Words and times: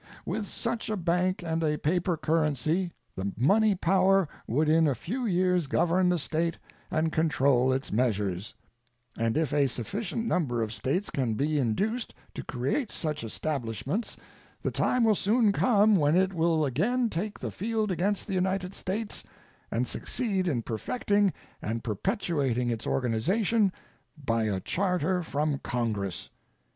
With 0.25 0.47
such 0.47 0.89
a 0.89 0.97
bank 0.97 1.43
and 1.45 1.61
a 1.61 1.77
paper 1.77 2.17
currency 2.17 2.91
the 3.15 3.33
money 3.37 3.75
power 3.75 4.27
would 4.47 4.67
in 4.67 4.87
a 4.87 4.95
few 4.95 5.27
years 5.27 5.67
govern 5.67 6.09
the 6.09 6.17
State 6.17 6.57
and 6.89 7.11
control 7.11 7.71
its 7.71 7.91
measures, 7.91 8.55
and 9.15 9.37
if 9.37 9.53
a 9.53 9.67
sufficient 9.67 10.25
number 10.25 10.63
of 10.63 10.73
States 10.73 11.11
can 11.11 11.35
be 11.35 11.59
induced 11.59 12.15
to 12.33 12.43
create 12.43 12.91
such 12.91 13.23
establishments 13.23 14.17
the 14.63 14.71
time 14.71 15.03
will 15.03 15.13
soon 15.13 15.51
come 15.51 15.95
when 15.95 16.17
it 16.17 16.33
will 16.33 16.65
again 16.65 17.07
take 17.07 17.39
the 17.39 17.51
field 17.51 17.91
against 17.91 18.25
the 18.25 18.33
United 18.33 18.73
States 18.73 19.23
and 19.69 19.87
succeed 19.87 20.47
in 20.47 20.63
perfecting 20.63 21.31
and 21.61 21.83
perpetuating 21.83 22.71
its 22.71 22.87
organization 22.87 23.71
by 24.17 24.45
a 24.45 24.59
charter 24.61 25.21
from 25.21 25.59
Congress. 25.59 26.31